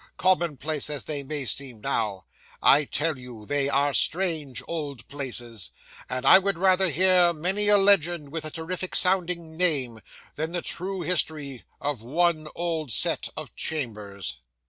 [0.17, 2.23] Common place as they may seem now,
[2.59, 5.69] I tell you they are strange old places,
[6.09, 9.99] and I would rather hear many a legend with a terrific sounding name,
[10.33, 14.37] than the true history of one old set of chambers.